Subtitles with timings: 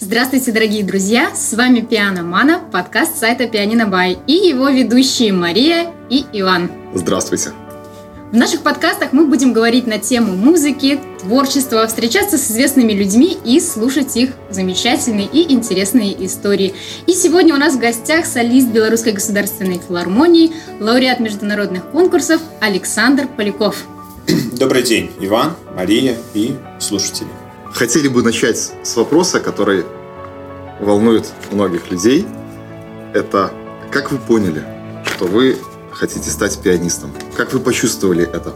[0.00, 1.34] Здравствуйте, дорогие друзья!
[1.34, 6.70] С вами Пиано Мана, подкаст сайта Пианино Бай и его ведущие Мария и Иван.
[6.94, 7.52] Здравствуйте!
[8.32, 13.60] В наших подкастах мы будем говорить на тему музыки, творчества, встречаться с известными людьми и
[13.60, 16.74] слушать их замечательные и интересные истории.
[17.06, 23.84] И сегодня у нас в гостях солист Белорусской государственной филармонии, лауреат международных конкурсов Александр Поляков.
[24.58, 27.28] Добрый день, Иван, Мария и слушатели.
[27.74, 29.84] Хотели бы начать с вопроса, который
[30.80, 32.26] волнует многих людей.
[33.14, 33.52] Это
[33.90, 34.64] как вы поняли,
[35.04, 35.58] что вы
[35.90, 37.12] хотите стать пианистом?
[37.36, 38.54] Как вы почувствовали это?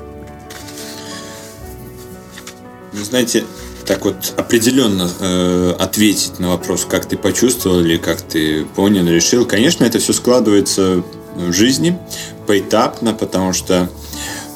[2.93, 3.45] Вы знаете,
[3.87, 9.47] так вот определенно э, ответить на вопрос, как ты почувствовал или как ты понял, решил,
[9.47, 11.03] конечно, это все складывается
[11.35, 11.99] в жизни
[12.47, 13.89] поэтапно, потому что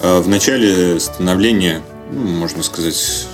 [0.01, 3.27] э, в начале становления, ну, можно сказать,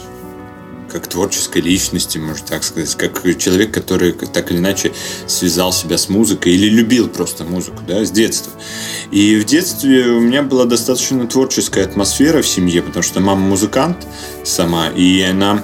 [0.97, 4.93] как творческой личности, можно так сказать, как человек, который так или иначе
[5.27, 8.51] связал себя с музыкой или любил просто музыку, да, с детства.
[9.11, 14.07] И в детстве у меня была достаточно творческая атмосфера в семье, потому что мама музыкант
[14.43, 15.63] сама, и она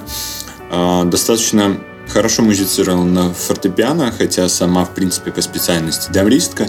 [0.69, 6.67] э, достаточно хорошо музицировала на фортепиано, хотя сама, в принципе, по специальности дамристка.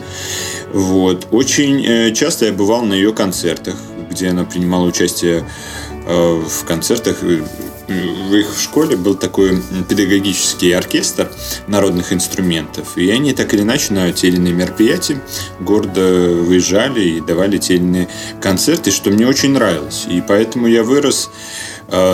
[0.72, 1.28] Вот.
[1.32, 3.74] Очень э, часто я бывал на ее концертах,
[4.10, 5.44] где она принимала участие
[6.06, 7.18] э, в концертах
[7.88, 11.30] в их школе был такой педагогический оркестр
[11.66, 15.20] народных инструментов, и они так или иначе на те или иные мероприятия
[15.60, 18.08] гордо выезжали и давали те или иные
[18.40, 20.06] концерты, что мне очень нравилось.
[20.08, 21.30] И поэтому я вырос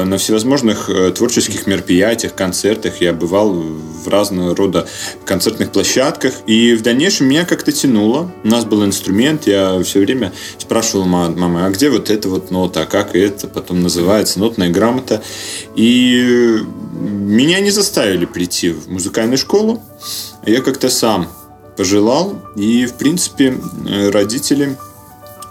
[0.05, 3.01] на всевозможных э, творческих мероприятиях, концертах.
[3.01, 4.87] Я бывал в разного рода
[5.25, 6.35] концертных площадках.
[6.47, 8.31] И в дальнейшем меня как-то тянуло.
[8.45, 9.47] У нас был инструмент.
[9.47, 13.83] Я все время спрашивал мамы, а где вот эта вот нота, а как это потом
[13.83, 15.23] называется, нотная грамота.
[15.77, 16.59] И
[16.93, 19.83] меня не заставили прийти в музыкальную школу.
[20.47, 21.29] Я как-то сам
[21.77, 22.43] пожелал.
[22.57, 23.55] И, в принципе,
[23.89, 24.77] э, родители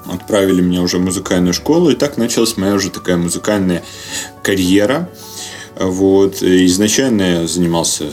[0.05, 3.84] отправили меня уже в музыкальную школу, и так началась моя уже такая музыкальная
[4.44, 5.09] карьера.
[5.79, 6.44] Вот.
[6.44, 8.06] Изначально я занимался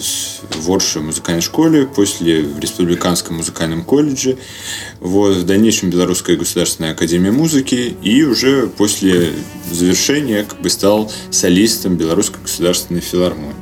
[0.51, 4.39] в Орше музыкальной школе, после в Республиканском музыкальном колледже,
[5.01, 9.33] вот, в дальнейшем Белорусская государственная академия музыки, и уже после
[9.73, 13.55] завершения как бы стал солистом Белорусской государственной филармонии.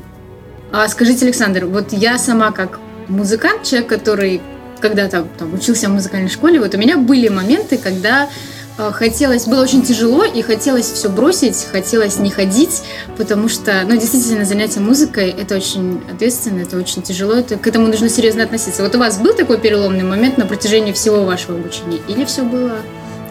[0.70, 4.42] А скажите, Александр, вот я сама как музыкант, человек, который
[4.84, 8.28] когда-то там, учился в музыкальной школе, вот у меня были моменты, когда
[8.76, 12.82] э, хотелось, было очень тяжело, и хотелось все бросить, хотелось не ходить,
[13.16, 17.86] потому что, ну, действительно, занятие музыкой– это очень ответственно, это очень тяжело, это, к этому
[17.86, 18.82] нужно серьезно относиться.
[18.82, 22.00] Вот у вас был такой переломный момент на протяжении всего вашего обучения?
[22.06, 22.72] Или все было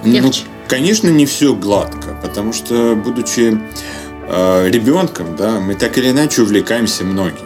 [0.03, 0.45] ну, легче?
[0.45, 3.59] Ну, конечно, не все гладко, потому что, будучи
[4.27, 7.45] э, ребенком, да, мы так или иначе увлекаемся многим.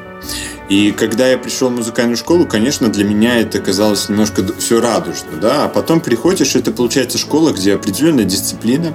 [0.69, 5.37] И когда я пришел в музыкальную школу, конечно, для меня это казалось немножко все радужно,
[5.41, 8.93] да, а потом приходишь, это получается школа, где определенная дисциплина,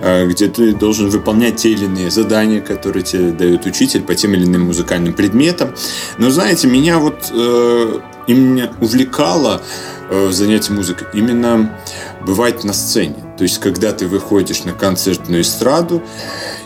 [0.00, 4.34] э, где ты должен выполнять те или иные задания, которые тебе дает учитель по тем
[4.34, 5.74] или иным музыкальным предметам.
[6.16, 9.60] Но знаете, меня вот э, именно увлекало
[10.08, 11.78] э, занятие музыкой именно
[12.24, 13.16] бывать на сцене.
[13.36, 16.02] То есть, когда ты выходишь на концертную эстраду,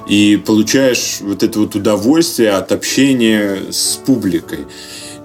[0.09, 4.67] и получаешь вот это вот удовольствие от общения с публикой.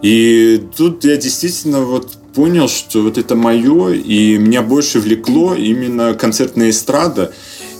[0.02, 6.14] И тут я действительно вот понял, что вот это мое, и меня больше влекло именно
[6.14, 7.34] концертная эстрада.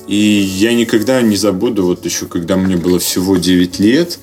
[0.08, 4.20] И я никогда не забуду, вот еще когда мне было всего 9 лет,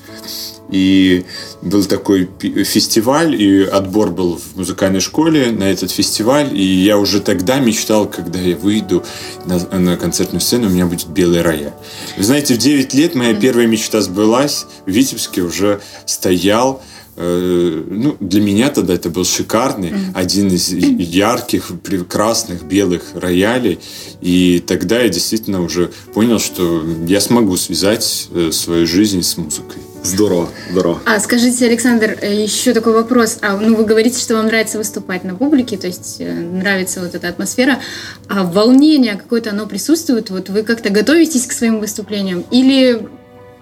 [0.71, 1.25] и
[1.61, 6.55] был такой фестиваль, и отбор был в музыкальной школе на этот фестиваль.
[6.57, 9.03] И я уже тогда мечтал, когда я выйду
[9.45, 11.73] на, на концертную сцену, у меня будет белый рояль.
[12.17, 14.65] Вы знаете, в 9 лет моя первая мечта сбылась.
[14.85, 16.81] В Витебске уже стоял
[17.19, 23.79] ну, для меня тогда это был шикарный, один из ярких, прекрасных белых роялей.
[24.21, 29.81] И тогда я действительно уже понял, что я смогу связать э, свою жизнь с музыкой.
[30.03, 31.01] Здорово, здорово.
[31.05, 33.39] А скажите, Александр, э, еще такой вопрос.
[33.41, 37.27] А, ну, вы говорите, что вам нравится выступать на публике, то есть нравится вот эта
[37.27, 37.79] атмосфера.
[38.27, 40.29] А волнение какое-то оно присутствует?
[40.29, 42.45] Вот вы как-то готовитесь к своим выступлениям?
[42.49, 43.09] Или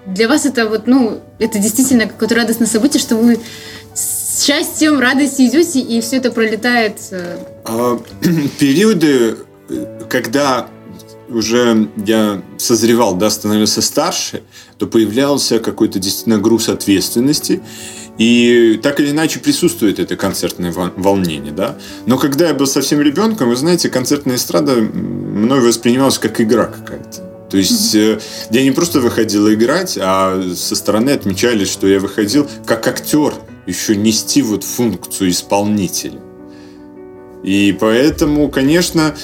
[0.07, 3.39] для вас это вот, ну, это действительно какое-то радостное событие, что вы
[3.93, 6.97] с счастьем, радостью идете, и все это пролетает.
[7.11, 7.99] Э, а,
[8.59, 9.37] периоды,
[10.09, 10.67] когда
[11.29, 14.43] уже я созревал, да, становился старше,
[14.77, 17.61] то появлялся какой-то действительно груз ответственности,
[18.17, 21.77] и так или иначе присутствует это концертное волнение, да.
[22.05, 27.36] Но когда я был совсем ребенком, вы знаете, концертная эстрада мной воспринималась как игра какая-то.
[27.49, 28.21] То есть mm-hmm.
[28.51, 33.33] я не просто выходил играть, а со стороны отмечали, что я выходил как актер
[33.65, 36.19] еще нести вот функцию исполнителя.
[37.43, 39.15] И поэтому, конечно,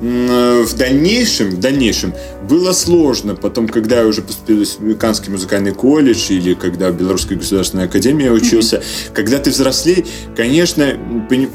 [0.00, 2.14] в дальнейшем, в дальнейшем
[2.48, 3.34] было сложно.
[3.34, 8.28] Потом, когда я уже поступил в Американский музыкальный колледж или когда в Белорусской государственной академии
[8.28, 9.14] учился, mm-hmm.
[9.14, 10.04] когда ты взрослей,
[10.36, 10.94] конечно,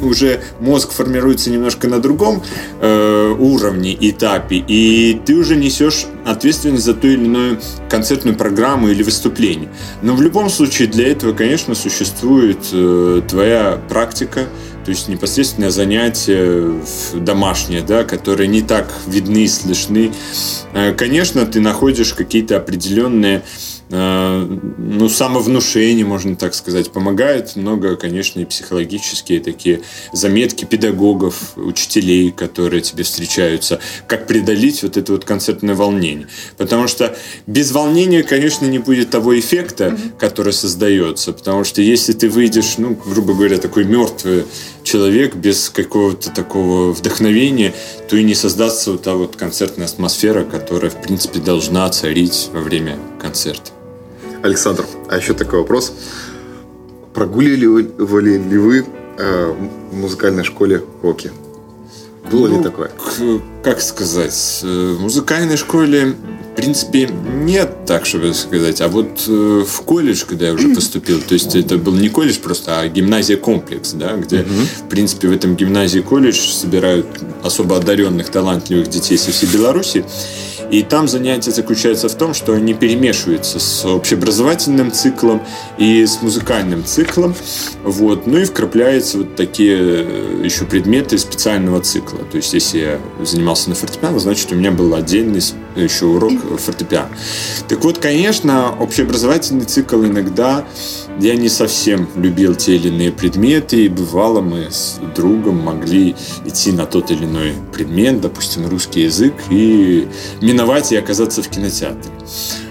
[0.01, 2.43] уже мозг формируется немножко на другом
[2.81, 7.59] э, уровне, этапе, и ты уже несешь ответственность за ту или иную
[7.89, 9.69] концертную программу или выступление.
[10.01, 14.47] Но в любом случае для этого, конечно, существует э, твоя практика,
[14.87, 16.81] то есть непосредственное занятие
[17.13, 20.13] домашнее, да, которые не так видны и слышны.
[20.71, 23.43] Э, конечно, ты находишь какие-то определенные
[23.89, 24.45] Э,
[24.77, 29.81] ну, самовнушение, можно так сказать, помогает много, конечно, и психологические такие
[30.11, 36.27] заметки педагогов, учителей, которые тебе встречаются, как преодолеть вот это вот концертное волнение.
[36.57, 40.17] Потому что без волнения, конечно, не будет того эффекта, mm-hmm.
[40.19, 41.31] который создается.
[41.31, 44.43] Потому что если ты выйдешь, ну, грубо говоря, такой мертвый
[44.87, 47.73] человек без какого-то такого вдохновения,
[48.09, 52.61] то и не создастся вот та вот концертная атмосфера, которая, в принципе, должна царить во
[52.61, 53.71] время концерта.
[54.43, 55.93] Александр, а еще такой вопрос.
[57.13, 58.85] Прогуливали ли вы
[59.17, 59.53] э,
[59.91, 61.31] в музыкальной школе Оки?
[62.31, 62.91] Было ну, ли такое?
[63.63, 66.15] Как сказать, э, в музыкальной школе,
[66.57, 68.81] принципе, нет, так чтобы сказать.
[68.81, 72.39] А вот э, в колледж, когда я уже поступил, то есть это был не колледж
[72.39, 74.49] просто, а гимназия-комплекс, да, где, угу.
[74.85, 77.05] в принципе, в этом гимназии-колледж собирают
[77.43, 80.03] особо одаренных, талантливых детей со всей Беларуси.
[80.71, 85.41] И там занятие заключается в том, что они перемешиваются с общеобразовательным циклом
[85.77, 87.35] и с музыкальным циклом.
[87.83, 88.27] Вот.
[88.27, 92.19] Ну и вкрапляются вот такие э, еще предметы специального цикла.
[92.31, 95.41] То есть, если я занимался на фортепиано, значит, у меня был отдельный
[95.81, 97.09] еще урок фортепиано.
[97.67, 100.65] Так вот, конечно, общеобразовательный цикл иногда
[101.19, 106.15] я не совсем любил те или иные предметы, и бывало мы с другом могли
[106.45, 110.07] идти на тот или иной предмет, допустим, русский язык, и
[110.41, 112.11] миновать и оказаться в кинотеатре.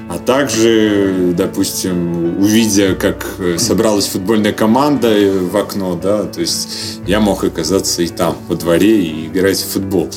[0.09, 3.27] А также, допустим, увидя, как
[3.59, 9.03] собралась футбольная команда в окно, да, то есть я мог оказаться и там, во дворе,
[9.03, 10.09] и играть в футбол.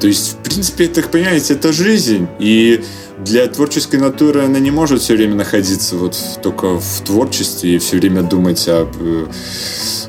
[0.00, 2.84] То есть, в принципе, так понимаете, это жизнь, и
[3.24, 7.98] для творческой натуры она не может все время находиться вот только в творчестве и все
[7.98, 9.26] время думать об э,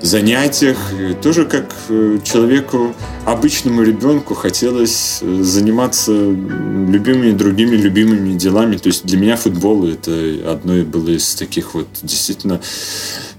[0.02, 0.78] занятиях.
[1.22, 2.94] Тоже как э, человеку,
[3.26, 8.78] обычному ребенку хотелось э, заниматься любимыми другими любимыми делами.
[8.78, 10.12] То есть для меня футбол это
[10.46, 12.62] одно было из таких вот действительно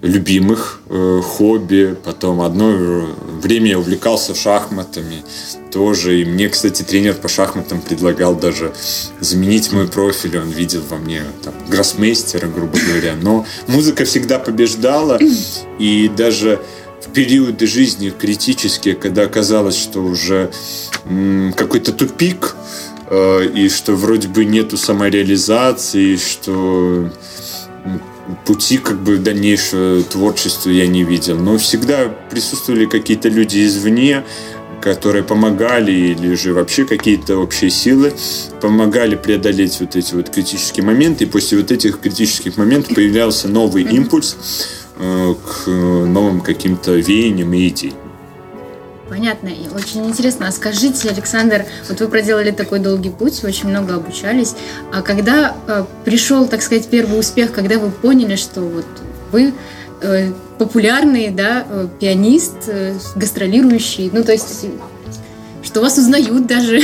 [0.02, 1.96] любимых э, хобби.
[2.04, 3.06] Потом одно
[3.40, 5.22] время я увлекался шахматами
[5.70, 6.20] тоже.
[6.20, 8.72] И мне, кстати, тренер по шахматам предлагал даже
[9.20, 10.38] заменить мой профиль.
[10.38, 13.14] Он видел во мне там, гроссмейстера, грубо говоря.
[13.20, 15.18] Но музыка всегда побеждала.
[15.78, 16.60] И даже
[17.02, 20.50] в периоды жизни критические, когда казалось, что уже
[21.56, 22.56] какой-то тупик,
[23.10, 27.10] э, и что вроде бы нету самореализации, что
[28.44, 31.38] пути как бы дальнейшего творчества я не видел.
[31.38, 34.24] Но всегда присутствовали какие-то люди извне,
[34.80, 38.12] которые помогали, или же вообще какие-то общие силы
[38.60, 41.24] помогали преодолеть вот эти вот критические моменты.
[41.24, 44.36] И после вот этих критических моментов появлялся новый импульс
[44.98, 47.94] э, к новым каким-то веяниям и идеям.
[49.10, 49.48] Понятно.
[49.48, 50.46] И очень интересно.
[50.46, 54.54] А скажите, Александр, вот вы проделали такой долгий путь, очень много обучались.
[54.92, 58.86] А когда э, пришел, так сказать, первый успех, когда вы поняли, что вот
[59.32, 59.52] вы
[60.00, 64.66] э, популярный, да, э, пианист, э, гастролирующий, ну, то есть,
[65.62, 66.82] что вас узнают даже.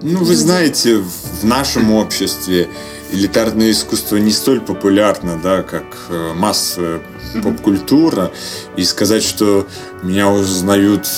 [0.00, 2.68] Ну, вы знаете, в нашем обществе
[3.10, 7.00] элитарное искусство не столь популярно, да, как э, массовая
[7.42, 8.30] поп-культура.
[8.76, 9.66] И сказать, что
[10.04, 11.08] меня узнают,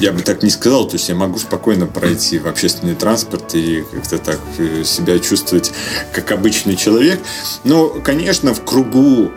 [0.00, 0.86] я бы так не сказал.
[0.86, 5.72] То есть я могу спокойно пройти в общественный транспорт и как-то так э, себя чувствовать
[6.12, 7.20] как обычный человек.
[7.64, 9.32] Но, конечно, в кругу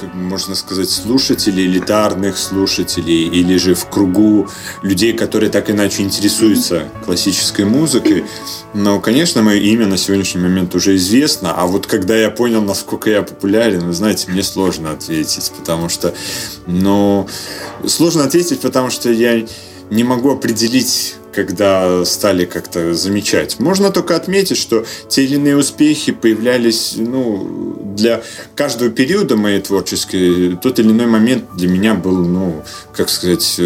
[0.00, 4.48] как можно сказать, слушателей, элитарных слушателей, или же в кругу
[4.82, 8.24] людей, которые так иначе интересуются классической музыкой.
[8.72, 13.10] Но, конечно, мое имя на сегодняшний момент уже известно, а вот когда я понял, насколько
[13.10, 16.14] я популярен, вы знаете, мне сложно ответить, потому что,
[16.66, 17.28] ну,
[17.86, 19.46] сложно ответить, потому что я
[19.90, 23.58] не могу определить когда стали как-то замечать.
[23.60, 28.22] Можно только отметить, что те или иные успехи появлялись ну, для
[28.54, 30.58] каждого периода моей творческой.
[30.62, 33.58] Тот или иной момент для меня был, ну, как сказать,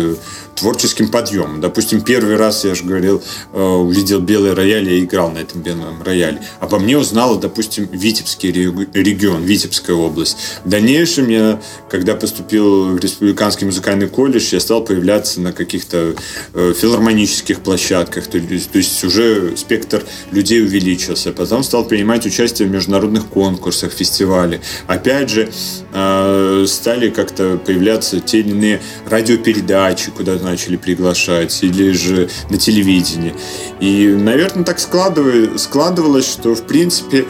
[0.54, 1.60] творческим подъемом.
[1.60, 6.02] Допустим, первый раз, я же говорил, э, увидел белый рояль, я играл на этом белом
[6.02, 6.40] рояле.
[6.60, 10.36] Обо мне узнала, допустим, Витебский регион, Витебская область.
[10.64, 16.14] В дальнейшем я, когда поступил в Республиканский музыкальный колледж, я стал появляться на каких-то
[16.54, 21.32] э, филармонических площадках, то есть, уже спектр людей увеличился.
[21.32, 24.60] Потом стал принимать участие в международных конкурсах, фестивалях.
[24.86, 25.50] Опять же,
[25.92, 33.34] э, стали как-то появляться те или иные радиопередачи, куда начали приглашать, или же на телевидении.
[33.80, 37.26] И, наверное, так складывалось, что, в принципе,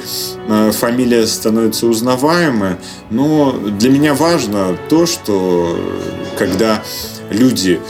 [0.49, 2.77] э, фамилия становится узнаваемой.
[3.11, 5.79] Но для меня важно то, что
[6.39, 6.83] когда
[7.31, 7.81] люди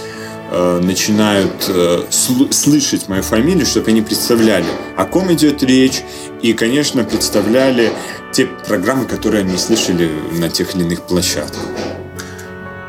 [0.50, 4.66] э, начинают э, слышать мою фамилию, чтобы они представляли,
[4.96, 6.02] о ком идет речь,
[6.42, 7.90] и, конечно, представляли
[8.32, 11.62] те программы, которые они слышали на тех или иных площадках.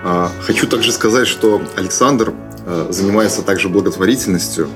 [0.08, 2.32] А, хочу также сказать, что Александр
[2.68, 4.70] а, занимается также благотворительностью.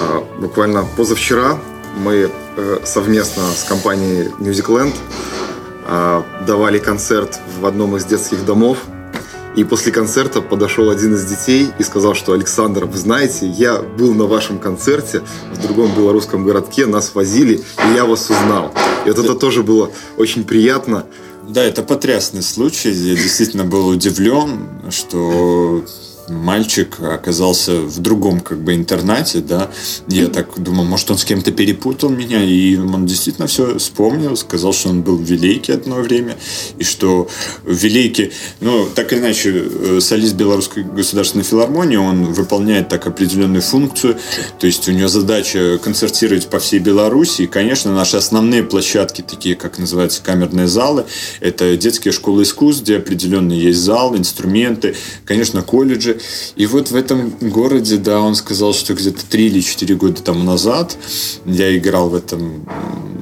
[0.00, 1.58] А, буквально позавчера
[1.98, 4.94] мы э, совместно с компанией Musicland
[6.46, 8.78] давали концерт в одном из детских домов.
[9.56, 14.14] И после концерта подошел один из детей и сказал, что Александр, вы знаете, я был
[14.14, 18.72] на вашем концерте в другом белорусском городке, нас возили, и я вас узнал.
[19.04, 21.04] И вот это тоже было очень приятно.
[21.48, 22.90] Да, это потрясный случай.
[22.90, 25.84] Я действительно был удивлен, что
[26.28, 29.70] мальчик оказался в другом как бы интернате, да,
[30.08, 34.72] я так думал, может, он с кем-то перепутал меня, и он действительно все вспомнил, сказал,
[34.72, 36.36] что он был в Велике одно время,
[36.78, 37.28] и что
[37.64, 43.62] в Велике, ну, так или иначе, э, солист Белорусской государственной филармонии, он выполняет так определенную
[43.62, 44.16] функцию,
[44.58, 49.56] то есть у него задача концертировать по всей Беларуси, и, конечно, наши основные площадки, такие,
[49.56, 51.04] как называются камерные залы,
[51.40, 56.20] это детские школы искусств, где определенный есть зал, инструменты, конечно, колледжи, же.
[56.56, 60.44] И вот в этом городе, да, он сказал, что где-то 3 или 4 года тому
[60.44, 60.96] назад
[61.46, 62.66] я играл в этом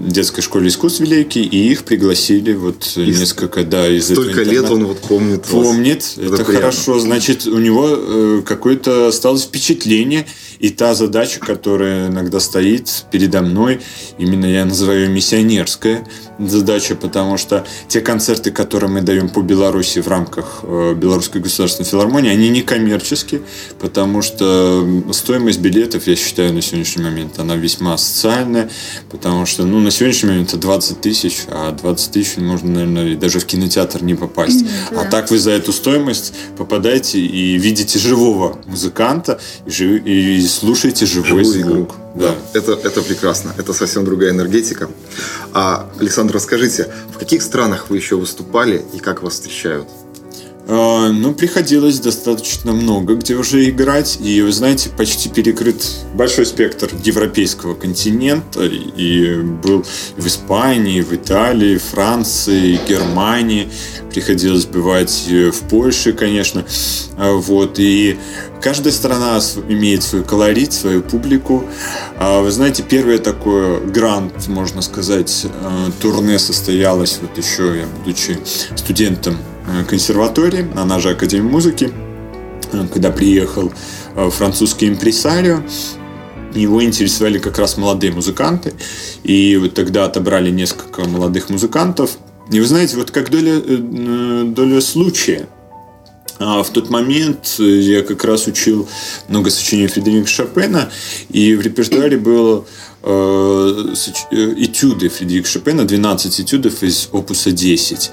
[0.00, 4.70] детской школе искусств Великий, и их пригласили вот и несколько, да, из Столько этого лет
[4.70, 6.98] он вот помнит Помнит, это, это хорошо.
[6.98, 10.26] Значит, у него э, какое-то осталось впечатление,
[10.60, 13.80] и та задача, которая иногда стоит передо мной,
[14.18, 16.06] именно я называю ее миссионерская
[16.38, 21.88] задача, потому что те концерты, которые мы даем по Беларуси в рамках э, Белорусской государственной
[21.88, 23.40] филармонии, они не коммерческие,
[23.78, 28.70] потому что стоимость билетов, я считаю, на сегодняшний момент, она весьма социальная,
[29.10, 33.40] потому что, ну, на сегодняшний момент это 20 тысяч, а 20 тысяч можно, наверное, даже
[33.40, 34.62] в кинотеатр не попасть.
[34.62, 40.04] Mm-hmm, а так вы за эту стоимость попадаете и видите живого музыканта и, жив...
[40.04, 41.94] и слушаете живой Живую звук.
[42.14, 42.34] Да.
[42.52, 43.54] да, это, это прекрасно.
[43.56, 44.88] Это совсем другая энергетика.
[45.52, 49.88] А, Александр, расскажите, в каких странах вы еще выступали и как вас встречают?
[50.68, 54.18] А, ну, приходилось достаточно много где уже играть.
[54.20, 58.64] И, вы знаете, почти перекрыт большой спектр европейского континента.
[58.64, 59.84] И был
[60.16, 63.68] в Испании, в Италии, Франции, Германии.
[64.10, 66.64] Приходилось бывать в Польше, конечно.
[67.16, 67.78] А, вот.
[67.78, 68.18] И
[68.60, 71.64] каждая страна имеет свой колорит, свою публику.
[72.16, 75.46] А, вы знаете, первое такое грант, можно сказать,
[76.00, 78.38] турне состоялось вот еще, я будучи
[78.76, 81.92] студентом Э, консерватории, она же Академия музыки,
[82.72, 83.72] э, когда приехал
[84.16, 85.62] э, французский импресарио,
[86.54, 88.74] его интересовали как раз молодые музыканты,
[89.22, 92.18] и вот тогда отобрали несколько молодых музыкантов.
[92.50, 95.46] И вы знаете, вот как доля, доля случая,
[96.40, 98.88] а в тот момент я как раз учил
[99.28, 100.90] много сочинений Фредерика Шопена,
[101.28, 108.10] и в репертуаре было Э, э, этюды Фредерика Шопена, 12 этюдов из опуса 10.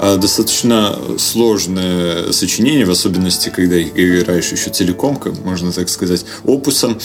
[0.00, 6.98] Э, достаточно сложное сочинение, в особенности, когда играешь еще целиком, как можно так сказать, опусом.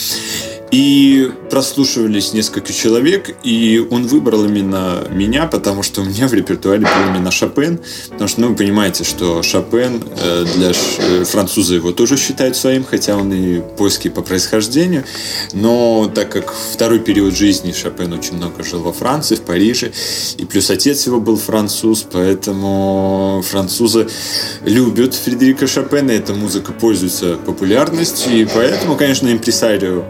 [0.72, 6.80] И прослушивались несколько человек, и он выбрал именно меня, потому что у меня в репертуаре
[6.80, 7.82] был именно Шопен.
[8.10, 12.86] Потому что, ну, вы понимаете, что Шопен э, для э, француза его тоже считают своим,
[12.86, 15.04] хотя он и польский по происхождению.
[15.52, 19.92] Но так как второй период жизни Шопен очень много жил во Франции, в Париже,
[20.38, 24.08] и плюс отец его был француз, поэтому французы
[24.66, 30.06] любят Фредерика Шопена, эта музыка пользуется популярностью, и поэтому, конечно, импресарио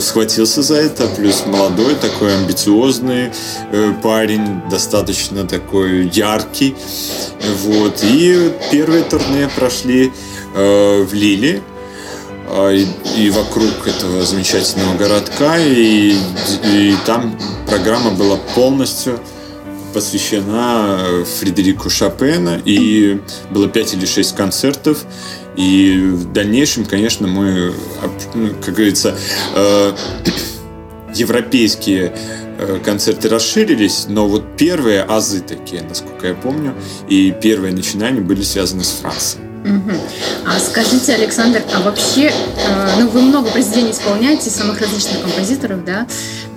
[0.00, 3.30] схватился за это, плюс молодой, такой амбициозный
[3.72, 6.74] э, парень, достаточно такой яркий.
[7.64, 8.02] Вот.
[8.02, 10.12] И первые турне прошли
[10.54, 11.62] э, в Лиле,
[12.70, 12.86] и,
[13.16, 16.14] и вокруг этого замечательного городка, и,
[16.64, 19.18] и там программа была полностью
[19.94, 23.20] посвящена Фредерику Шопена, и
[23.50, 25.04] было пять или шесть концертов,
[25.56, 27.72] И в дальнейшем, конечно, мы,
[28.34, 29.16] ну, как говорится,
[29.54, 29.92] э,
[31.14, 32.12] европейские
[32.58, 36.74] э, концерты расширились, но вот первые азы такие, насколько я помню,
[37.08, 39.43] и первые начинания были связаны с Францией.
[39.64, 39.92] Угу.
[40.46, 46.06] А скажите, Александр, а вообще, э, ну вы много произведений исполняете, самых различных композиторов, да?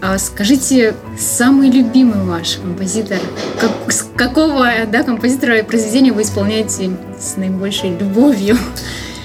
[0.01, 3.19] А скажите, самый любимый ваш композитор,
[3.59, 8.57] как, с какого да, композитора и произведения вы исполняете с наибольшей любовью?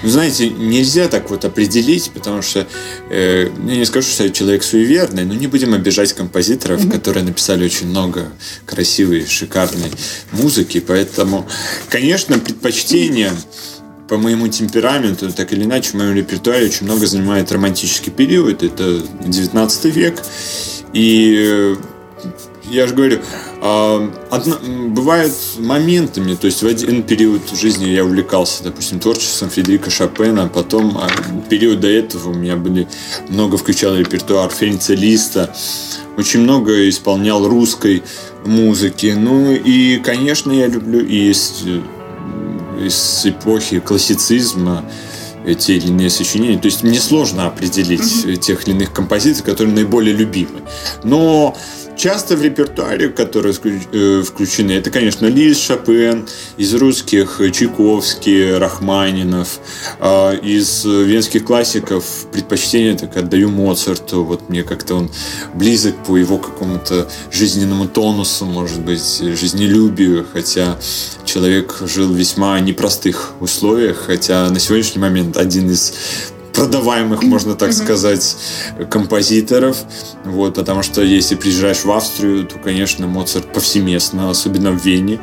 [0.03, 2.67] Вы знаете, нельзя так вот определить, потому что
[3.09, 6.91] э, я не скажу, что я человек суеверный, но не будем обижать композиторов, mm-hmm.
[6.91, 8.33] которые написали очень много
[8.67, 9.93] красивой, шикарной
[10.33, 10.81] музыки.
[10.81, 11.49] Поэтому,
[11.89, 13.31] конечно, предпочтение
[14.12, 18.62] по моему темпераменту, так или иначе, в моем репертуаре очень много занимает романтический период.
[18.62, 20.23] Это 19 век.
[20.92, 21.76] И э,
[22.64, 23.21] я же говорю,
[23.62, 24.57] а, одно,
[24.88, 30.99] бывают моментами, то есть в один период жизни я увлекался, допустим, творчеством Фредерика Шопена, потом
[30.99, 31.09] а,
[31.49, 32.88] период до этого у меня были
[33.31, 35.54] много включал репертуар Ференца Листа,
[36.19, 38.02] очень много исполнял русской
[38.45, 39.14] музыки.
[39.19, 41.33] Ну и, конечно, я люблю и
[42.83, 44.85] из, эпохи классицизма
[45.59, 46.59] те или иные сочинения.
[46.59, 48.37] То есть мне сложно определить mm-hmm.
[48.37, 50.62] тех или иных композиций, которые наиболее любимы.
[51.03, 51.57] Но
[51.97, 59.61] Часто в репертуаре, которые э, включены, это, конечно, Лиз, Шопен, из русских Чайковский, Рахманинов,
[60.01, 64.25] а, из венских классиков предпочтение так отдаю Моцарту.
[64.25, 65.11] Вот мне как-то он
[65.55, 70.79] близок по его какому-то жизненному тонусу, может быть, жизнелюбию, хотя
[71.25, 75.95] человек жил в весьма непростых условиях, хотя на сегодняшний момент один из
[76.52, 78.37] продаваемых, можно так сказать,
[78.90, 79.78] композиторов.
[80.25, 85.21] Вот, потому что если приезжаешь в Австрию, то, конечно, Моцарт повсеместно, особенно в Вене.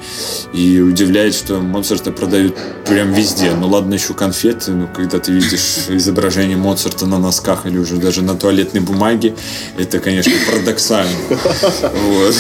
[0.53, 2.55] И удивляет, что Моцарта продают
[2.86, 3.51] прям везде.
[3.51, 8.21] Ну ладно, еще конфеты, но когда ты видишь изображение Моцарта на носках или уже даже
[8.21, 9.36] на туалетной бумаге,
[9.77, 11.09] это, конечно, парадоксально.
[12.09, 12.36] Вот.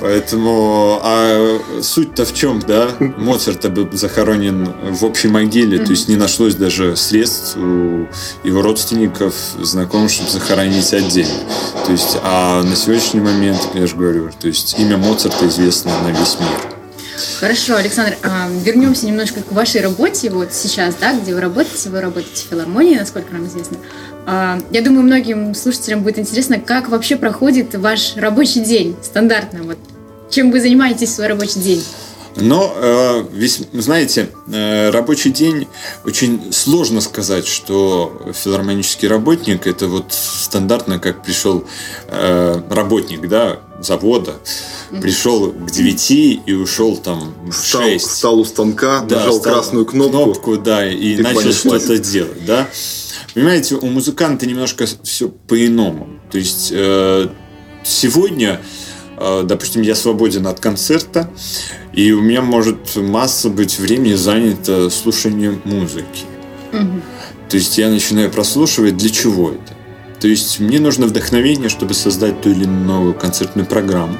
[0.00, 2.88] Поэтому, а суть-то в чем, да?
[2.98, 8.08] Моцарт был захоронен в общей могиле, то есть не нашлось даже средств у
[8.44, 11.40] его родственников, знакомых, чтобы захоронить отдельно.
[11.84, 16.10] То есть, а на сегодняшний момент, я же говорю, то есть имя Моцарта известно на
[16.10, 16.78] весь мир.
[17.40, 21.88] Хорошо, Александр, а, вернемся немножко к вашей работе вот сейчас, да, где вы работаете.
[21.88, 23.78] Вы работаете в филармонии, насколько нам известно.
[24.30, 29.62] А, я думаю, многим слушателям будет интересно, как вообще проходит ваш рабочий день стандартно.
[29.62, 29.78] Вот
[30.28, 31.82] чем вы занимаетесь в свой рабочий день?
[32.36, 35.66] Но, э, весь, знаете, э, рабочий день
[36.04, 41.64] очень сложно сказать, что филармонический работник это вот стандартно, как пришел
[42.08, 44.34] э, работник, да, завода,
[45.00, 46.10] пришел к 9
[46.44, 48.06] и ушел там в встал, 6.
[48.06, 50.18] Встал у станка, да, нажал красную кнопку.
[50.18, 52.68] Кнопку, да, и, и начал что-то делать, да.
[53.34, 56.08] Понимаете, у музыканта немножко все по-иному.
[56.30, 57.28] То есть э,
[57.84, 58.60] сегодня
[59.16, 61.30] э, допустим, я свободен от концерта,
[61.92, 66.24] и у меня может масса быть времени занято слушанием музыки.
[66.72, 67.02] Угу.
[67.48, 69.77] То есть я начинаю прослушивать, для чего это?
[70.20, 74.16] То есть мне нужно вдохновение, чтобы создать ту или иную концертную программу.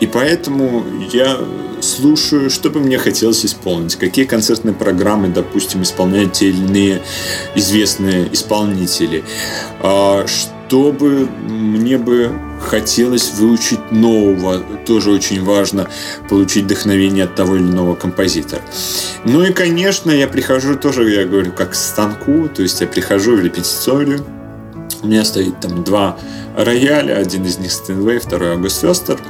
[0.00, 1.38] И поэтому я
[1.80, 7.02] слушаю, что бы мне хотелось исполнить, какие концертные программы, допустим, исполняют те или иные
[7.54, 9.24] известные исполнители,
[9.80, 15.88] а, чтобы мне бы хотелось выучить нового, тоже очень важно
[16.28, 18.62] получить вдохновение от того или иного композитора.
[19.24, 23.36] Ну и, конечно, я прихожу тоже, я говорю, как к станку, то есть я прихожу
[23.36, 24.24] в репетиторию,
[25.02, 26.16] у меня стоит там два
[26.56, 29.20] рояля, один из них Стэнвей, второй Август Фестер–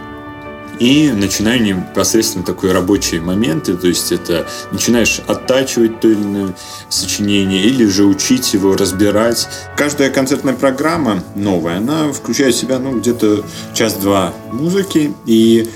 [0.79, 6.55] и начинаю непосредственно такой рабочие моменты, то есть это начинаешь оттачивать то или иное
[6.89, 9.49] сочинение или же учить его, разбирать.
[9.77, 15.71] Каждая концертная программа новая, она включает в себя ну, где-то час-два музыки, и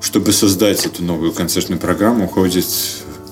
[0.00, 2.66] чтобы создать эту новую концертную программу, уходит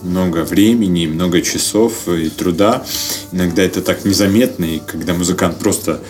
[0.03, 2.85] много времени, много часов и труда.
[3.33, 6.01] Иногда это так незаметно, и когда музыкант просто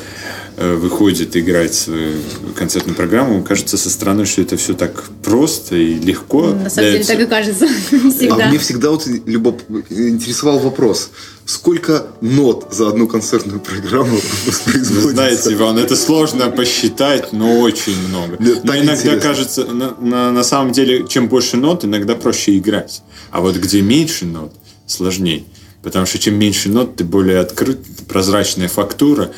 [0.56, 2.12] выходит играть свою
[2.56, 6.48] концертную программу, кажется со стороны, что это все так просто и легко.
[6.48, 8.46] На самом деле так и кажется всегда.
[8.46, 9.62] А мне всегда вот любоп...
[9.90, 11.10] интересовал вопрос,
[11.44, 14.94] сколько нот за одну концертную программу воспроизводится?
[14.94, 18.36] Вы знаете, Иван, это сложно посчитать, но очень много.
[18.38, 19.20] Нет, но иногда интересно.
[19.20, 23.02] кажется, на, на, на самом деле, чем больше нот, иногда проще играть.
[23.30, 24.52] А вот где меньше нот,
[24.86, 25.44] сложнее.
[25.82, 29.32] Потому что чем меньше нот, ты более открыт, прозрачная фактура.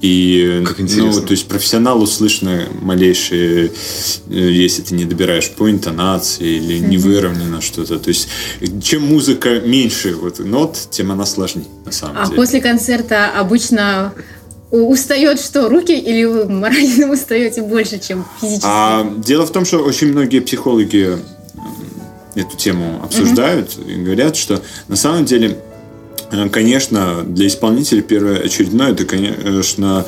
[0.00, 1.22] И, Как ну, интересно.
[1.22, 3.70] то есть профессионалу слышно малейшие,
[4.28, 7.98] э, если ты не добираешь по интонации или не выровнено что-то.
[7.98, 8.28] То есть
[8.82, 12.36] чем музыка меньше вот нот, тем она сложнее на самом А деле.
[12.36, 14.12] после концерта обычно
[14.72, 18.66] устает что, руки или вы морально устаете больше, чем физически?
[18.66, 21.18] А дело в том, что очень многие психологи
[22.34, 25.56] эту тему обсуждают и говорят, что на самом деле,
[26.50, 30.06] конечно, для исполнителя первоочередное это, конечно,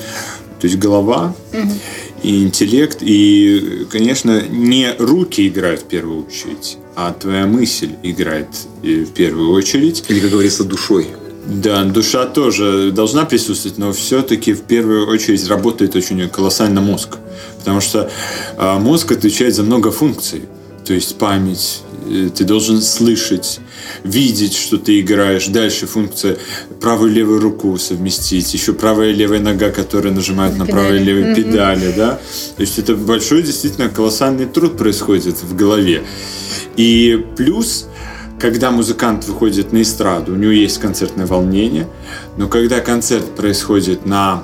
[0.60, 1.34] то есть голова
[2.22, 8.48] и интеллект, и, конечно, не руки играют в первую очередь, а твоя мысль играет
[8.82, 10.04] э, в первую очередь.
[10.08, 11.08] Или, как говорится, душой.
[11.46, 17.18] Да, душа тоже должна присутствовать, но все-таки в первую очередь работает очень колоссально мозг.
[17.58, 18.10] Потому что
[18.56, 20.42] а, мозг отвечает за много функций.
[20.84, 21.85] То есть память, э,
[22.34, 23.60] ты должен слышать,
[24.04, 25.46] видеть, что ты играешь.
[25.48, 26.36] Дальше функция
[26.80, 28.52] правую и левую руку совместить.
[28.54, 31.34] Еще правая и левая нога, которые нажимают на правую и левую Мгм.
[31.34, 31.92] педали.
[31.96, 32.20] Да?
[32.56, 36.02] То есть это большой, действительно колоссальный труд происходит в голове.
[36.76, 37.86] И плюс
[38.38, 41.88] когда музыкант выходит на эстраду, у него есть концертное волнение,
[42.36, 44.42] но когда концерт происходит на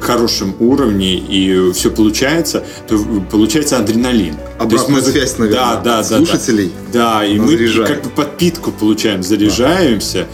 [0.00, 2.98] хорошем уровне и все получается, то
[3.30, 4.34] получается адреналин.
[4.36, 6.72] То есть Обратная музы- связь, наверное, да, да, да, слушателей.
[6.92, 7.94] Да, да и мы заряжание.
[7.94, 10.26] как бы подпитку получаем, заряжаемся.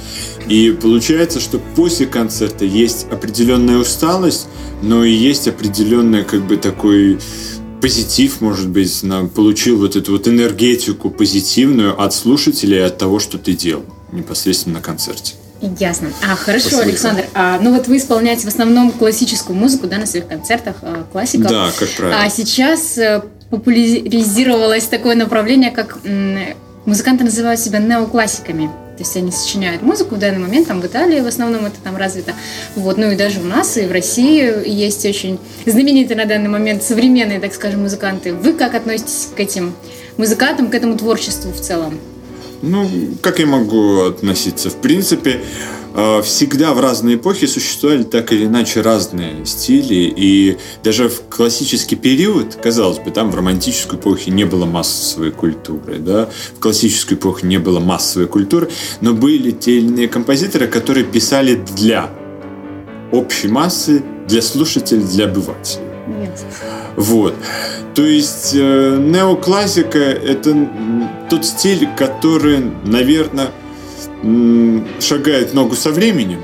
[0.49, 4.49] И получается, что после концерта есть определенная усталость,
[4.83, 7.19] но и есть определенный как бы такой
[7.81, 13.39] позитив, может быть, на- получил вот эту вот энергетику позитивную от слушателей, от того, что
[13.39, 15.35] ты делал непосредственно на концерте.
[15.79, 16.09] Ясно.
[16.27, 16.83] А, хорошо, Спасибо.
[16.85, 17.25] Александр.
[17.35, 21.49] А, ну вот вы исполняете в основном классическую музыку, да, на своих концертах, а, классиков.
[21.49, 22.19] Да, как правило.
[22.23, 26.39] А сейчас э, популяризировалось такое направление, как м,
[26.87, 28.71] музыканты называют себя неоклассиками.
[29.01, 31.97] То есть они сочиняют музыку в данный момент, там в Италии в основном это там
[31.97, 32.35] развито.
[32.77, 36.83] Вот, ну и даже у нас и в России есть очень знаменитые на данный момент
[36.83, 38.35] современные, так скажем, музыканты.
[38.35, 39.73] Вы как относитесь к этим
[40.19, 41.99] музыкантам, к этому творчеству в целом?
[42.61, 42.91] Ну,
[43.23, 44.69] как я могу относиться?
[44.69, 45.41] В принципе,
[46.23, 50.13] всегда в разные эпохи существовали так или иначе разные стили.
[50.17, 55.99] И даже в классический период, казалось бы, там в романтической эпохе не было массовой культуры.
[55.99, 56.31] Да?
[56.57, 58.71] В классической эпохе не было массовой культуры.
[59.01, 62.11] Но были те или иные композиторы, которые писали для
[63.13, 65.85] общей массы, для слушателей, для обывателей.
[66.07, 66.39] Нет.
[66.97, 67.35] Вот.
[67.95, 70.69] То есть э, неоклассика это
[71.29, 73.51] тот стиль, который, наверное,
[75.01, 76.41] шагает ногу со временем.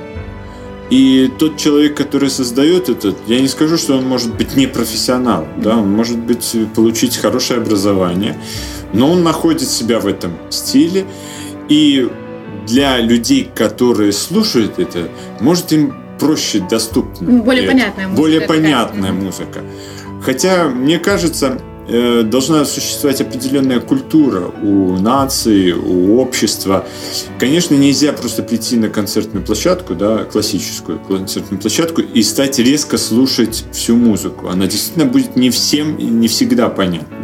[0.88, 5.48] И тот человек, который создает этот, я не скажу, что он может быть не профессионал,
[5.56, 8.38] да, он может быть э, получить хорошее образование,
[8.92, 11.04] но он находит себя в этом стиле,
[11.68, 12.08] и
[12.68, 15.08] для людей, которые слушают это,
[15.40, 17.42] может им проще доступно.
[17.42, 17.72] Более это.
[17.72, 19.60] понятная музыка Более понятная музыка.
[20.22, 26.86] Хотя, мне кажется, должна существовать определенная культура у нации, у общества.
[27.38, 33.64] Конечно, нельзя просто прийти на концертную площадку, да, классическую концертную площадку и стать резко слушать
[33.72, 34.48] всю музыку.
[34.48, 37.16] Она действительно будет не всем и не всегда понятна.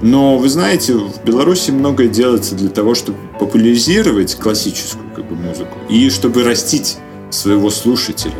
[0.00, 5.76] Но вы знаете, в Беларуси многое делается для того, чтобы популяризировать классическую как бы, музыку
[5.88, 6.98] и чтобы растить
[7.30, 8.34] своего слушателя.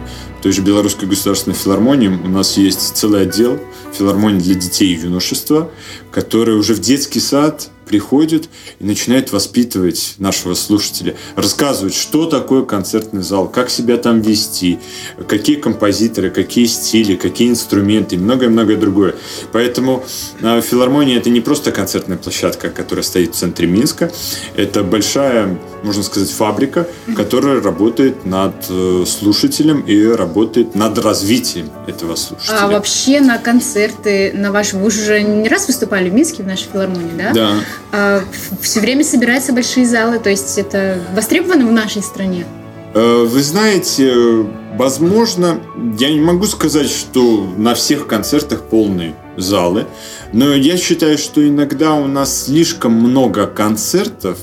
[0.49, 2.09] Той же Белорусской государственной филармонии.
[2.09, 3.61] У нас есть целый отдел
[3.93, 5.71] филармонии для детей и юношества,
[6.11, 13.23] который уже в детский сад приходит и начинает воспитывать нашего слушателя, рассказывать, что такое концертный
[13.23, 14.79] зал, как себя там вести,
[15.27, 19.15] какие композиторы, какие стили, какие инструменты и многое-многое другое.
[19.53, 20.05] Поэтому
[20.43, 24.13] э, филармония это не просто концертная площадка, которая стоит в центре Минска,
[24.55, 32.17] это большая, можно сказать, фабрика, которая работает над э, слушателем и работает над развитием этого
[32.17, 32.59] слушателя.
[32.61, 36.69] А вообще на концерты, на ваши, вы уже не раз выступали в Минске в нашей
[36.73, 37.33] филармонии, да?
[37.33, 37.55] Да.
[37.93, 38.23] А,
[38.61, 42.47] все время собираются большие залы, то есть это востребовано в нашей стране.
[42.95, 45.61] Э, Вы знаете, возможно,
[45.99, 49.87] я не могу сказать, что на всех концертах полные залы,
[50.33, 54.39] но я считаю, что иногда у нас слишком много концертов,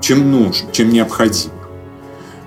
[0.00, 1.52] чем нужно, чем необходимо.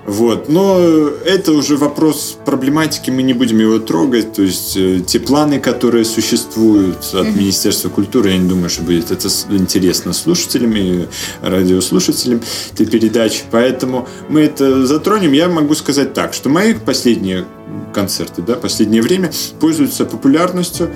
[0.08, 0.48] Вот.
[0.48, 0.80] Но
[1.26, 4.32] это уже вопрос проблематики, мы не будем его трогать.
[4.32, 9.10] То есть э, те планы, которые существуют от Министерства культуры, я не думаю, что будет
[9.10, 11.06] это интересно слушателям и
[11.42, 12.40] радиослушателям
[12.72, 13.42] этой передачи.
[13.50, 15.32] Поэтому мы это затронем.
[15.32, 17.44] Я могу сказать так, что мои последние
[17.92, 20.88] концерты, да, последнее время пользуются популярностью,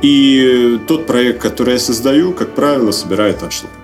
[0.00, 3.79] и тот проект, который я создаю, как правило, собирает аншлаг.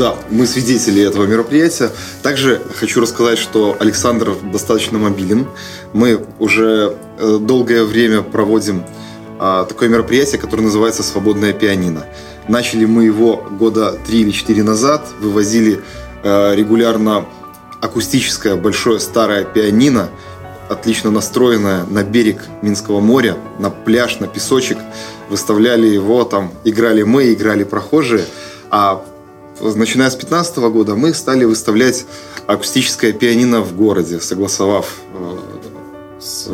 [0.00, 1.90] Да, мы свидетели этого мероприятия.
[2.22, 5.46] Также хочу рассказать, что Александр достаточно мобилен.
[5.92, 8.82] Мы уже э, долгое время проводим
[9.38, 12.06] а, такое мероприятие, которое называется «Свободное пианино».
[12.48, 15.82] Начали мы его года три или четыре назад, вывозили
[16.22, 17.26] э, регулярно
[17.82, 20.08] акустическое большое старое пианино,
[20.70, 24.78] отлично настроенное на берег Минского моря, на пляж, на песочек.
[25.28, 28.24] Выставляли его, там играли мы, играли прохожие.
[28.70, 29.04] А
[29.60, 32.06] начиная с 2015 года мы стали выставлять
[32.46, 35.38] акустическое пианино в городе, согласовав э,
[36.20, 36.48] с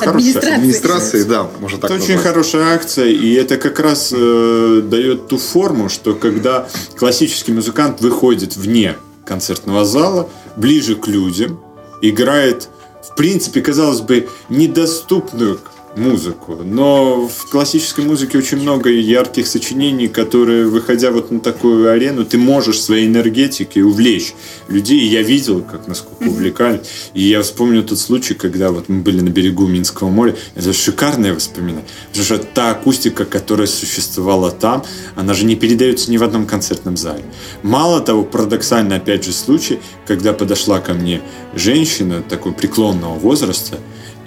[0.00, 0.54] Администрации.
[0.54, 2.32] администрацией, да, можно так Это очень назвать.
[2.32, 8.56] хорошая акция, и это как раз э, дает ту форму, что когда классический музыкант выходит
[8.56, 11.60] вне концертного зала, ближе к людям,
[12.00, 12.68] играет,
[13.02, 15.58] в принципе, казалось бы, недоступную
[15.96, 22.24] музыку, но в классической музыке очень много ярких сочинений, которые, выходя вот на такую арену,
[22.24, 24.34] ты можешь своей энергетикой увлечь
[24.68, 25.00] людей.
[25.00, 26.82] И я видел, как насколько увлекали.
[27.14, 30.36] И я вспомню тот случай, когда вот мы были на берегу Минского моря.
[30.54, 31.84] Это шикарное воспоминание.
[32.08, 34.84] Потому что та акустика, которая существовала там,
[35.16, 37.24] она же не передается ни в одном концертном зале.
[37.62, 41.22] Мало того, парадоксально опять же случай, когда подошла ко мне
[41.54, 43.78] женщина такой преклонного возраста,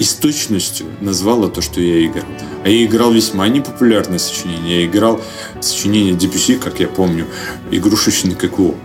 [0.02, 2.26] и с точностью назвала то, что я играл.
[2.64, 4.80] А я играл весьма непопулярное сочинение.
[4.82, 5.22] Я играл
[5.60, 7.28] сочинение Дебюсси, как я помню,
[7.70, 8.78] «Игрушечный кокок».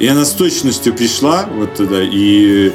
[0.00, 2.72] И она с точностью пришла вот туда и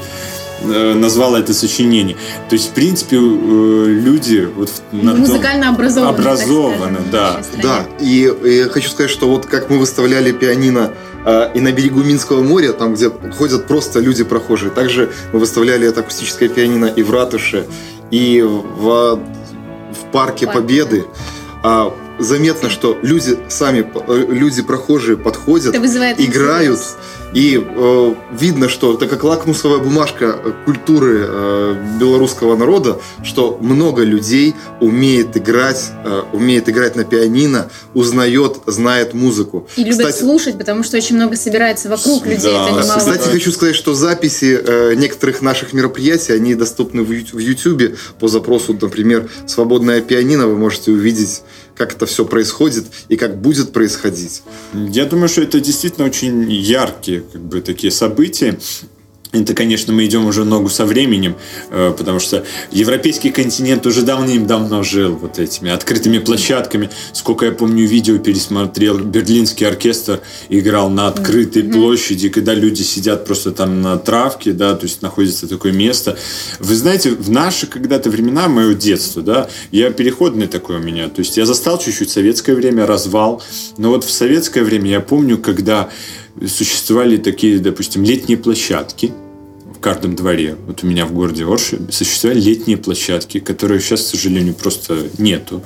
[0.62, 2.16] э, назвала это сочинение.
[2.48, 6.10] То есть, в принципе, э, люди вот на том- Музыкально образованы.
[6.18, 7.42] Образованы, да.
[7.62, 10.94] Да, и, и я хочу сказать, что вот как мы выставляли пианино
[11.56, 16.00] и на берегу Минского моря, там, где ходят просто люди прохожие, также мы выставляли это
[16.00, 17.66] акустическое пианино и в ратуше,
[18.12, 20.48] и в, в парке.
[20.48, 21.06] Победы.
[21.64, 25.74] А, заметно, что люди сами, э, люди прохожие подходят,
[26.20, 26.98] играют, интерес.
[27.34, 34.04] И э, видно, что это как лакмусовая бумажка э, культуры э, белорусского народа, что много
[34.04, 39.68] людей умеет играть, э, умеет играть на пианино, узнает, знает музыку.
[39.76, 42.30] И любят Кстати, слушать, потому что очень много собирается вокруг Да.
[42.30, 42.52] людей.
[42.52, 43.00] Это немало.
[43.00, 48.28] Кстати, хочу сказать, что записи э, некоторых наших мероприятий, они доступны в в YouTube по
[48.28, 50.48] запросу, например, «Свободное пианино».
[50.48, 51.42] Вы можете увидеть,
[51.78, 54.44] как это все происходит и как будет происходить.
[54.74, 58.58] Я думаю, что это действительно очень яркие как бы, такие события.
[59.34, 61.36] Это, конечно, мы идем уже ногу со временем,
[61.70, 66.90] э, потому что европейский континент уже давным-давно жил вот этими открытыми площадками.
[67.12, 73.52] Сколько я помню, видео пересмотрел, берлинский оркестр играл на открытой площади, когда люди сидят просто
[73.52, 76.18] там на травке, да, то есть находится такое место.
[76.60, 81.20] Вы знаете, в наши когда-то времена, мое детство, да, я переходный такой у меня, то
[81.20, 83.44] есть я застал чуть-чуть советское время, развал,
[83.78, 85.90] но вот в советское время я помню, когда
[86.46, 89.12] существовали такие, допустим, летние площадки
[89.76, 90.56] в каждом дворе.
[90.66, 95.62] Вот у меня в городе Орше существовали летние площадки, которые сейчас, к сожалению, просто нету.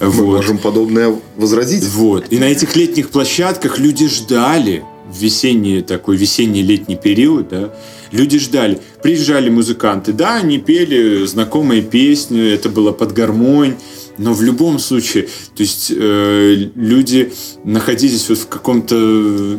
[0.00, 0.36] Мы Вот.
[0.36, 1.84] можем подобное возродить.
[1.84, 2.26] Вот.
[2.30, 7.74] И на этих летних площадках люди ждали в весенний такой весенний-летний период, да,
[8.12, 8.78] люди ждали.
[9.02, 13.74] Приезжали музыканты, да, они пели знакомые песни, это было под гармонь,
[14.18, 17.32] но в любом случае, то есть э, люди
[17.64, 18.94] находились вот в каком-то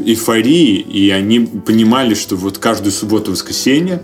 [0.05, 4.01] эйфории, и они понимали, что вот каждую субботу-воскресенье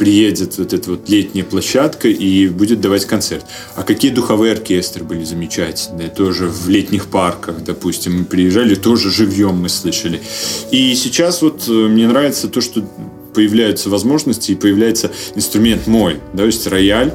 [0.00, 3.44] приедет вот эта вот летняя площадка и будет давать концерт.
[3.76, 9.56] А какие духовые оркестры были замечательные, тоже в летних парках, допустим, мы приезжали, тоже живьем
[9.56, 10.22] мы слышали.
[10.70, 12.82] И сейчас вот э, мне нравится то, что
[13.32, 17.12] появляются возможности и появляется инструмент мой, да, то есть рояль,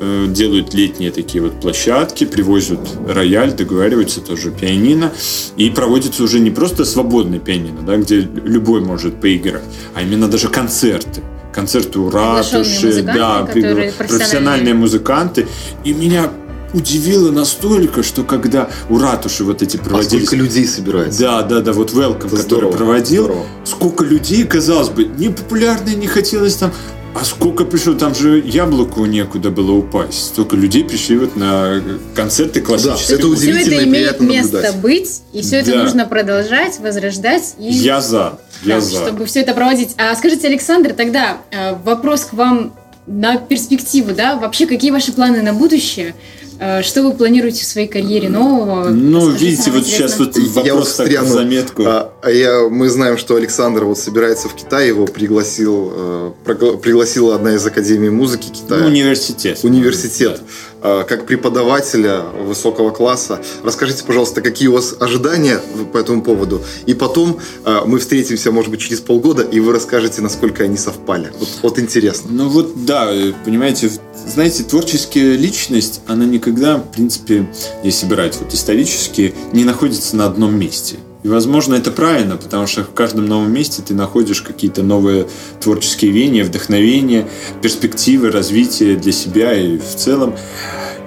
[0.00, 5.12] э, делают летние такие вот площадки, привозят рояль, договариваются тоже пианино,
[5.56, 10.48] и проводится уже не просто свободное пианино, да, где любой может поиграть, а именно даже
[10.48, 11.22] концерты.
[11.52, 13.92] Концерты у ратуши, да, профессиональные.
[13.92, 15.46] профессиональные музыканты.
[15.84, 16.28] И меня
[16.74, 20.26] удивило настолько, что когда у ратуши вот эти А проводились...
[20.26, 21.20] сколько людей собирается?
[21.20, 23.46] Да, да, да, вот Это который здорово, проводил, здорово.
[23.64, 26.72] сколько людей, казалось бы, непопулярные, не хотелось там,
[27.14, 30.26] а сколько пришло, там же яблоку некуда было упасть.
[30.26, 31.80] Столько людей пришли вот на
[32.12, 33.42] концерты классической это музыки.
[33.42, 34.76] Все удивительно это имеет место наблюдать.
[34.80, 35.82] быть, и все это Да.
[35.84, 38.96] нужно продолжать, возрождать и Я за, я да, за.
[38.96, 39.94] чтобы все это проводить.
[39.96, 42.74] А скажите, Александр, тогда э, вопрос к вам
[43.06, 44.34] на перспективу, да?
[44.36, 46.16] Вообще, какие ваши планы на будущее?
[46.60, 48.88] Э, Что вы планируете в своей карьере нового?
[48.90, 50.26] Ну, видите, вот сейчас интересное.
[50.26, 50.42] вот Я
[50.74, 51.26] вот вопрос так встряну.
[51.26, 51.82] в заметку.
[51.86, 56.78] А, а я, мы знаем, что Александр вот собирается в Китай, его пригласил, э, прогла-
[56.78, 58.80] пригласила одна из академий музыки Китая.
[58.82, 59.58] Ну, университет.
[59.62, 60.40] университет.
[60.40, 63.40] э, как преподавателя высокого класса.
[63.62, 65.60] Расскажите, пожалуйста, какие у вас ожидания
[65.92, 66.62] по этому поводу.
[66.84, 71.32] И потом э, мы встретимся, может быть, через полгода, и вы расскажете, насколько они совпали.
[71.38, 72.30] Вот, вот интересно.
[72.30, 73.10] Ну вот, да,
[73.44, 73.90] понимаете,
[74.26, 77.48] знаете, творческая личность, она никогда, в принципе,
[77.82, 80.96] если брать вот исторически, не находится на одном месте.
[81.24, 85.26] И, возможно, это правильно, потому что в каждом новом месте ты находишь какие-то новые
[85.58, 87.26] творческие веяния, вдохновения,
[87.62, 90.36] перспективы, развития для себя и в целом.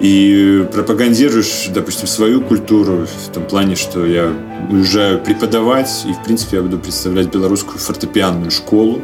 [0.00, 4.32] И пропагандируешь, допустим, свою культуру в том плане, что я
[4.70, 9.00] уезжаю преподавать, и, в принципе, я буду представлять белорусскую фортепианную школу.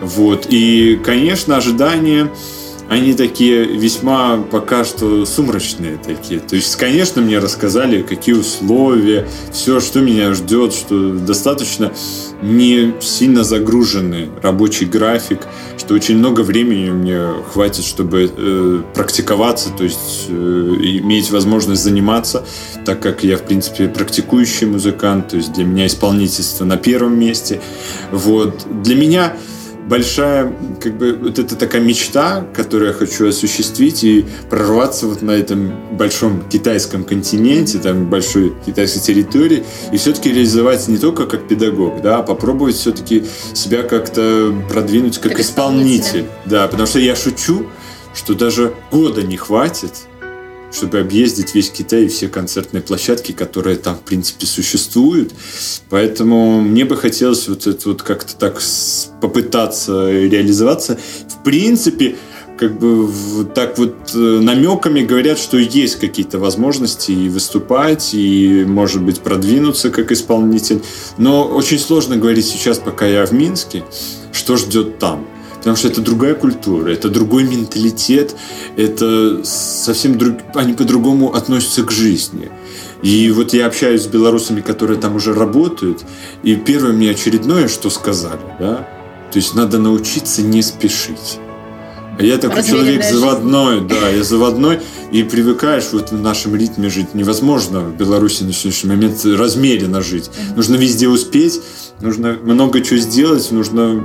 [0.00, 0.46] Вот.
[0.48, 2.30] И, конечно, ожидания
[2.90, 6.40] они такие весьма пока что сумрачные такие.
[6.40, 11.92] То есть, конечно, мне рассказали, какие условия, все, что меня ждет, что достаточно
[12.42, 15.46] не сильно загруженный рабочий график,
[15.78, 22.44] что очень много времени мне хватит, чтобы э, практиковаться, то есть э, иметь возможность заниматься,
[22.84, 27.60] так как я, в принципе, практикующий музыкант, то есть для меня исполнительство на первом месте.
[28.10, 28.66] Вот.
[28.82, 29.36] Для меня
[29.88, 35.32] большая, как бы, вот это такая мечта, которую я хочу осуществить и прорваться вот на
[35.32, 42.02] этом большом китайском континенте, там, большой китайской территории, и все-таки реализовать не только как педагог,
[42.02, 46.00] да, а попробовать все-таки себя как-то продвинуть как, как исполнитель.
[46.00, 46.26] исполнитель.
[46.46, 47.66] Да, потому что я шучу,
[48.14, 49.92] что даже года не хватит,
[50.72, 55.32] чтобы объездить весь Китай и все концертные площадки, которые там, в принципе, существуют.
[55.88, 58.60] Поэтому мне бы хотелось вот это вот как-то так
[59.20, 60.98] попытаться реализоваться.
[61.28, 62.16] В принципе,
[62.60, 63.10] как бы
[63.54, 69.90] так вот э, намеками говорят, что есть какие-то возможности и выступать, и, может быть, продвинуться
[69.90, 70.82] как исполнитель.
[71.16, 73.82] Но очень сложно говорить сейчас, пока я в Минске,
[74.32, 75.26] что ждет там.
[75.60, 78.34] Потому что это другая культура, это другой менталитет,
[78.76, 80.38] это совсем друг...
[80.54, 82.50] они по-другому относятся к жизни.
[83.02, 86.02] И вот я общаюсь с белорусами, которые там уже работают,
[86.42, 88.88] и первое мне очередное, что сказали, да,
[89.30, 91.38] то есть надо научиться не спешить.
[92.18, 94.80] А я такой человек заводной, да, я заводной,
[95.12, 97.14] и привыкаешь вот в нашем ритме жить.
[97.14, 100.30] Невозможно в Беларуси на сегодняшний момент размеренно жить.
[100.54, 101.60] Нужно везде успеть,
[102.00, 104.04] нужно много чего сделать, нужно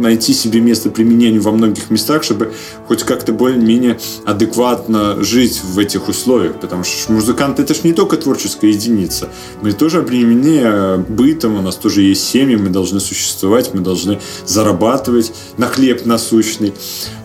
[0.00, 2.52] найти себе место применения во многих местах, чтобы
[2.86, 6.60] хоть как-то более-менее адекватно жить в этих условиях.
[6.60, 9.28] Потому что музыкант это же не только творческая единица.
[9.62, 14.20] Мы тоже обременены э, бытом, у нас тоже есть семьи, мы должны существовать, мы должны
[14.46, 16.72] зарабатывать на хлеб насущный.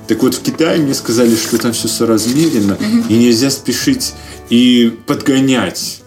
[0.07, 4.13] Так вот, в Китае мне сказали, что там все соразмеренно, и нельзя спешить
[4.49, 6.00] и подгонять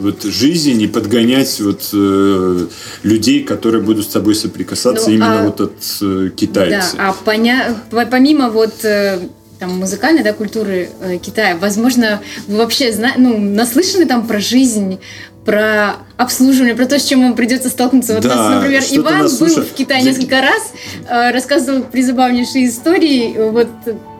[0.00, 2.66] вот жизнь и подгонять вот э,
[3.02, 6.96] людей, которые будут с тобой соприкасаться ну, именно а, вот от э, китайцев.
[6.96, 7.76] Да, а поня...
[8.10, 9.20] помимо вот э,
[9.58, 13.12] там музыкальной да, культуры э, Китая, возможно, вы вообще зна...
[13.16, 14.98] ну, наслышаны там про жизнь
[15.44, 18.14] про обслуживание, про то, с чем вам придется столкнуться.
[18.14, 20.72] Вот, да, нас, например, Иван был в Китае несколько раз,
[21.08, 23.50] э, рассказывал призабавнейшие истории.
[23.50, 23.68] Вот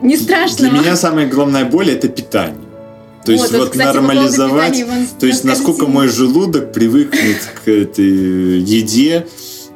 [0.01, 0.69] не страшно.
[0.69, 2.60] Для меня самая главная боль это питание.
[3.25, 4.83] То есть вот, вот кстати, нормализовать,
[5.19, 9.27] то есть насколько мой желудок привыкнет к этой еде.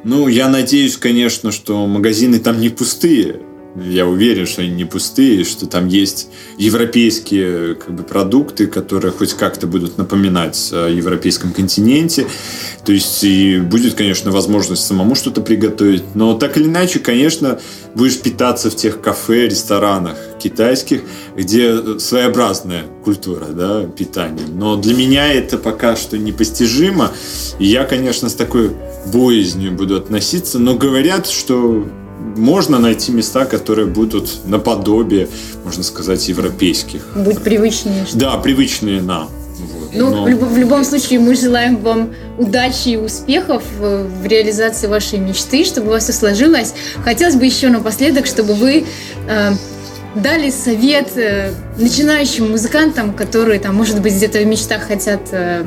[0.04, 3.40] Ну, я надеюсь, конечно, что магазины там не пустые.
[3.84, 9.34] Я уверен, что они не пустые, что там есть европейские как бы, продукты, которые хоть
[9.34, 12.26] как-то будут напоминать о европейском континенте.
[12.84, 16.02] То есть и будет, конечно, возможность самому что-то приготовить.
[16.14, 17.58] Но так или иначе, конечно,
[17.94, 21.02] будешь питаться в тех кафе, ресторанах китайских,
[21.36, 24.46] где своеобразная культура да, питания.
[24.48, 27.12] Но для меня это пока что непостижимо.
[27.58, 28.70] И я, конечно, с такой
[29.12, 30.58] боязнью буду относиться.
[30.58, 31.86] Но говорят, что
[32.36, 35.28] можно найти места, которые будут наподобие,
[35.64, 37.06] можно сказать, европейских.
[37.14, 38.06] Будь привычнее.
[38.06, 39.28] Что Да, привычные нам.
[39.58, 39.90] Вот.
[39.94, 40.24] Ну, Но...
[40.24, 45.88] в, в любом случае, мы желаем вам удачи и успехов в реализации вашей мечты, чтобы
[45.88, 46.74] у вас все сложилось.
[47.04, 48.84] Хотелось бы еще напоследок, чтобы вы
[49.28, 49.52] э,
[50.14, 55.64] дали совет э, начинающим музыкантам, которые, там, может быть, где-то в мечтах хотят э,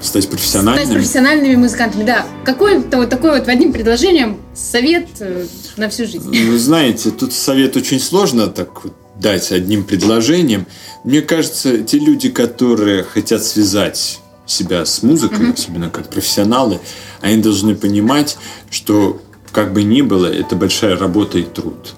[0.00, 0.84] стать профессиональными.
[0.84, 2.26] Стать профессиональными музыкантами, да.
[2.44, 6.30] Какой-то вот такой вот одним предложением совет э, на всю жизнь.
[6.30, 10.66] Вы знаете, тут совет очень сложно так вот дать одним предложением.
[11.04, 15.54] Мне кажется, те люди, которые хотят связать себя с музыкой, mm-hmm.
[15.54, 16.80] особенно как профессионалы,
[17.20, 18.36] они должны понимать,
[18.70, 19.20] что
[19.52, 21.94] как бы ни было, это большая работа и труд.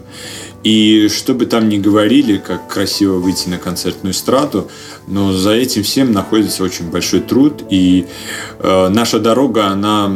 [0.62, 4.68] И что бы там ни говорили, как красиво выйти на концертную эстраду,
[5.06, 7.62] но за этим всем находится очень большой труд.
[7.70, 8.06] И
[8.58, 10.12] э, наша дорога, она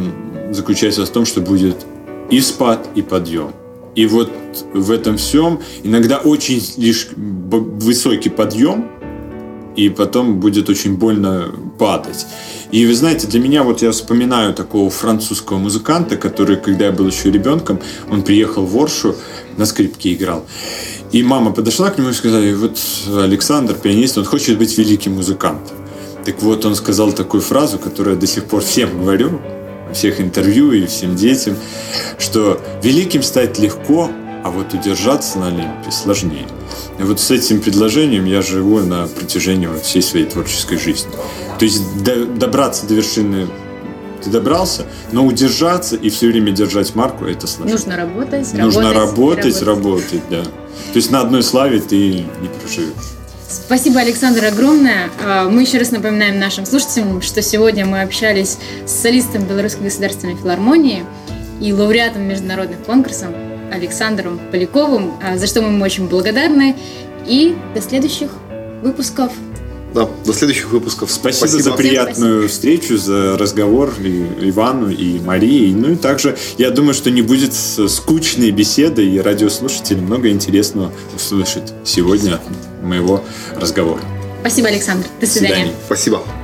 [0.51, 1.85] заключается в том, что будет
[2.31, 3.51] и спад, и подъем.
[3.93, 4.31] И вот
[4.73, 8.89] в этом всем иногда очень лишь высокий подъем,
[9.75, 12.25] и потом будет очень больно падать.
[12.71, 17.07] И вы знаете, для меня вот я вспоминаю такого французского музыканта, который, когда я был
[17.07, 17.79] еще ребенком,
[18.09, 19.15] он приехал в Оршу,
[19.57, 20.45] на скрипке играл.
[21.11, 22.79] И мама подошла к нему и сказала, вот
[23.17, 25.77] Александр, пианист, он хочет быть великим музыкантом.
[26.25, 29.41] Так вот, он сказал такую фразу, которую я до сих пор всем говорю,
[29.93, 31.55] всех интервью и всем детям,
[32.17, 34.09] что великим стать легко,
[34.43, 36.47] а вот удержаться на Олимпе сложнее.
[36.99, 41.11] И вот с этим предложением я живу на протяжении вот всей своей творческой жизни.
[41.59, 43.47] То есть до, добраться до вершины
[44.23, 47.73] ты добрался, но удержаться и все время держать марку это сложно.
[47.73, 50.43] Нужно работать, Нужно работать, работать, работать, да.
[50.43, 52.93] То есть на одной славе ты не проживешь.
[53.51, 55.09] Спасибо, Александр, огромное.
[55.21, 60.37] А, мы еще раз напоминаем нашим слушателям, что сегодня мы общались с солистом Белорусской государственной
[60.37, 61.03] филармонии
[61.59, 63.27] и лауреатом международных конкурсов
[63.69, 66.77] Александром Поляковым, а, за что мы ему очень благодарны.
[67.27, 68.31] И до следующих
[68.81, 69.33] выпусков.
[69.93, 71.11] Да, до следующих выпусков.
[71.11, 71.63] Спасибо, спасибо.
[71.63, 72.47] за приятную спасибо.
[72.47, 75.73] встречу, за разговор и Ивану и Марии.
[75.73, 81.73] Ну и также я думаю, что не будет скучной беседы, и радиослушатели много интересного услышат
[81.83, 82.39] сегодня
[82.81, 83.23] моего
[83.55, 84.01] разговора.
[84.41, 85.07] Спасибо, Александр.
[85.19, 85.49] До свидания.
[85.49, 85.73] До свидания.
[85.85, 86.40] Спасибо.